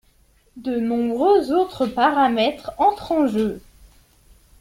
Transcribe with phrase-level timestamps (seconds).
[0.55, 3.61] De nombreux autres paramètres entrent en jeu.